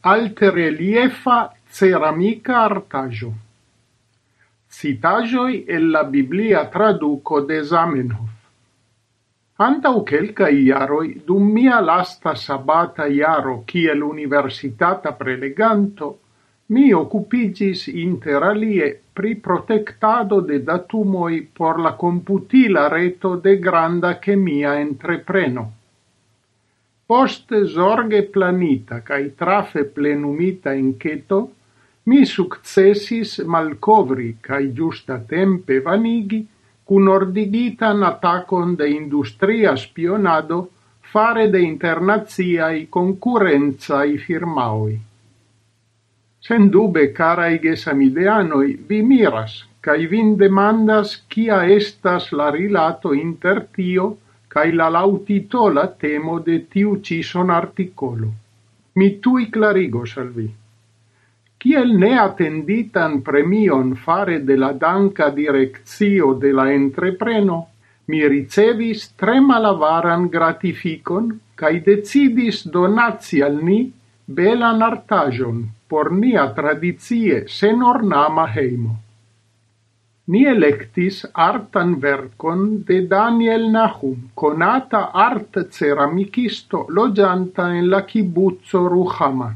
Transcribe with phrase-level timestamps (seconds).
[0.00, 3.32] altreliefa ceramica artajo.
[4.70, 8.34] Citaĵoj el la biblia traduco de Zamenhof.
[9.58, 16.18] Antau quelca iaroi, dum mia lasta sabata iaro kiel universitata preleganto,
[16.68, 24.78] mi occupigis inter alie pri protectado de datumoi por la computila reto de granda chemia
[24.78, 25.77] entrepreno.
[27.08, 31.38] Poste zorge planita cae trafe plenumita enketo,
[32.12, 36.42] mi successis malcovri cae giusta tempe vanigi
[36.84, 40.60] cun ordigitan attacon de industria spionado
[41.12, 45.00] fare de internaziai concurrenzai firmaoi.
[46.44, 54.16] Sen dube, carai gesamideanoi, vi miras, cae vin demandas cia estas la rilato inter tio
[54.48, 58.28] cae la lautitola temo de tiu ci son articolo.
[58.94, 60.48] Mi tui clarigos al vi.
[62.02, 67.68] ne attenditan premion fare de la danca direzio de la entrepreno,
[68.06, 73.80] mi ricevis tre malavaran gratificon cae decidis donazi al ni
[74.24, 79.07] belan artajon por nia tradizie sen ornama heimo.
[80.32, 89.46] Ni electis artan vercon de Daniel Nahum, conata art ceramicisto loĝanta en la kibuzzo Ruhama.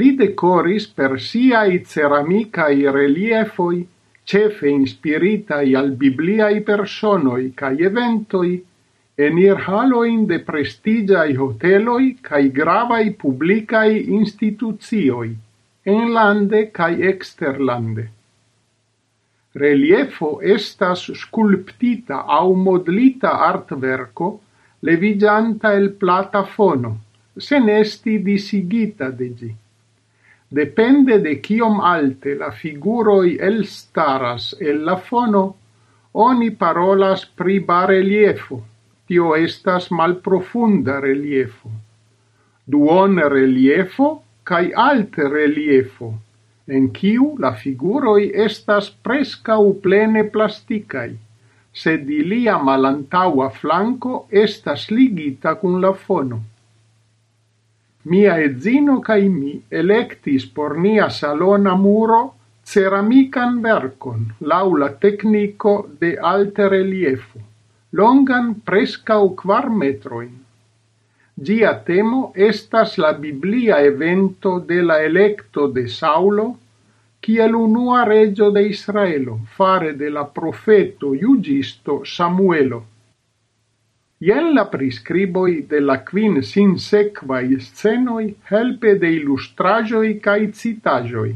[0.00, 3.80] Li decoris per siai ceramicai reliefoi,
[4.24, 8.54] cefe inspiritai al bibliai personoi cae eventoi,
[9.26, 15.28] enir haloin de prestigiai hoteloi cae gravai publicae instituzioi,
[15.96, 18.06] enlande cae exterlande.
[19.54, 24.28] Reliefo estas sculptita au modlita artverco
[24.82, 26.92] levigianta el plata fono,
[27.36, 29.50] sen esti disigita de gi.
[30.50, 35.42] Depende de kiom alte la figuroi elstaras el la fono,
[36.12, 38.62] oni parolas pri bareliefo,
[39.06, 41.70] tio estas malprofunda reliefo.
[42.66, 44.10] Duon reliefo
[44.44, 46.14] cae alte reliefo,
[46.76, 51.10] en kiu la figuroi estas preskaŭ plene plasticai,
[51.82, 56.40] sed ilia malantaua flanco estas ligita cun la fono.
[58.10, 62.20] Mia edzino cae mi electis por nia salona muro
[62.64, 67.40] ceramican vercon laula tecnico de alter reliefo,
[67.92, 70.39] longan prescau quar metroin.
[71.40, 76.44] Gia temo estas la biblia evento de la electo de Saulo
[77.24, 82.82] kiel unua regio de Israelo fare de la profeto iugisto Samuelo.
[84.20, 91.32] Ien la prescriboi de la quin sin sequai scenoi helpe de illustrajoi cae citagioi.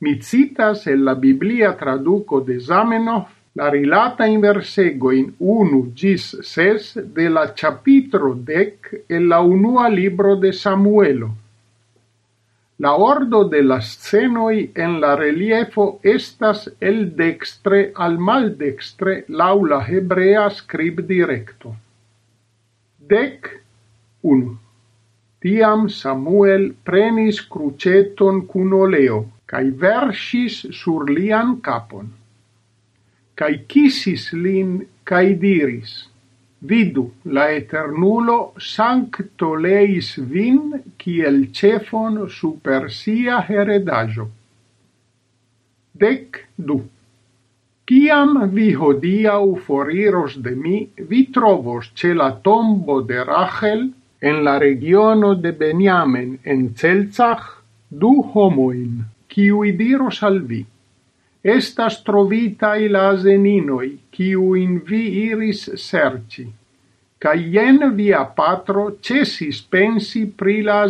[0.00, 6.24] Mi citas el la Biblia traduco de Zamenhof la rilata in versego in 1 gis
[6.44, 11.30] 6 de la capitro dec e la unua libro de Samuelo.
[12.84, 19.80] La ordo de la scenoi en la reliefo estas el dextre al mal dextre laula
[19.88, 21.72] hebrea scrib directo.
[22.98, 23.48] Dec
[24.20, 24.52] 1.
[25.40, 32.12] Tiam Samuel prenis cruceton cun oleo, cae versis sur lian capon
[33.36, 36.06] cae kissis lin, cae diris,
[36.60, 44.26] Vidu, la Eternulo sancto leis vin ciel cefon super sia heredajo.
[45.92, 46.78] Dec du.
[47.86, 54.58] Ciam vi hodiau foriros de mi, vi trovos ce la tombo de Rachel en la
[54.58, 60.64] regiono de Beniamen en Celzach du homoin, ciui diros al vi
[61.54, 63.06] estas trovita trovitai la
[64.16, 66.46] quiu in vi iris serci.
[67.18, 70.84] Ca ien via patro cesis pensi pri la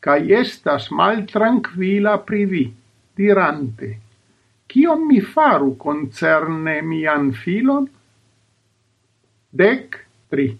[0.00, 2.74] ca estas mal tranquila pri vi,
[3.14, 3.98] dirante,
[4.68, 7.88] Cion mi faru concerne mian filon?
[9.50, 9.96] Dec
[10.28, 10.58] tri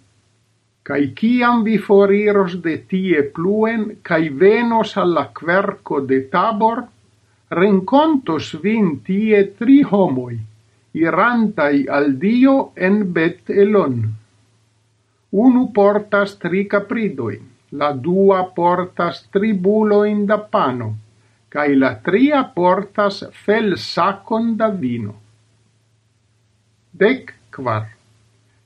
[0.89, 6.81] Cai ciam vi foriros de tie pluen, cai venos alla querco de tabor,
[7.51, 10.39] rencontos vin tie tri homoi,
[10.95, 14.01] irantai al Dio en bet elon.
[15.33, 17.39] Unu portas tri capridoi,
[17.73, 20.95] la dua portas tri buloin da pano,
[21.49, 25.15] cae la tria portas fel sacon da vino.
[26.93, 27.87] Dec quar.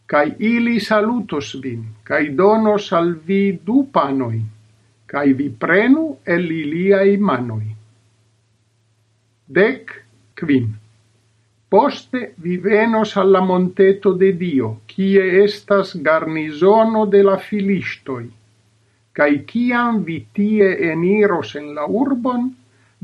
[0.07, 4.43] Cae ili salutos vin, cae donos al vi du panoi,
[5.07, 7.72] cae vi prenu el iliai manoi
[9.59, 9.93] dec
[10.39, 10.71] quin.
[11.73, 18.27] Poste vi venos alla monteto de Dio, cie estas garnizono de la filistoi.
[19.17, 22.51] Cai ciam vi tie eniros en la urbon,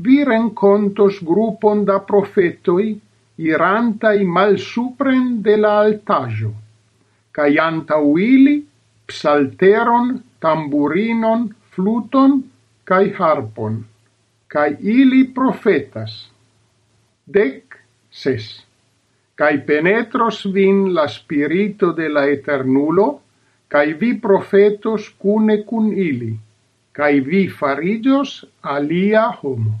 [0.05, 2.93] vi rencontos grupon da profetoi,
[3.49, 6.53] irantai mal supren de la altajo.
[7.31, 8.57] Cai anta uili,
[9.09, 12.41] psalteron, tamburinon, fluton,
[12.85, 13.83] cae harpon,
[14.47, 16.29] cae ili profetas
[17.35, 17.77] dec
[18.11, 18.45] ses.
[19.39, 23.21] Cai penetros vin la spirito de la eternulo,
[23.71, 26.33] cai vi profetos cune cun ili,
[26.91, 29.77] cai vi farigios alia homo.